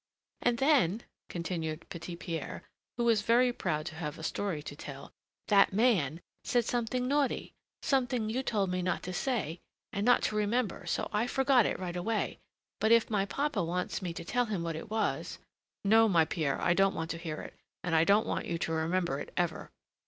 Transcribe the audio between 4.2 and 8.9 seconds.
story to tell, "that man said something naughty, something you told me